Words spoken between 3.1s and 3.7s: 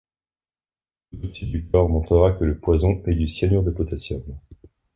du cyanure de